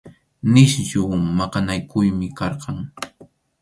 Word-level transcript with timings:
Nisyu 0.51 1.01
maqanakuymi 1.37 2.27
karqan. 2.37 2.77